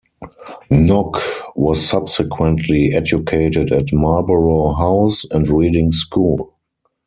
Nock 0.71 1.21
was 1.55 1.87
subsequently 1.87 2.91
educated 2.91 3.71
at 3.71 3.93
Marlborough 3.93 4.73
House, 4.73 5.25
and 5.29 5.47
Reading 5.47 5.91
School. 5.91 6.55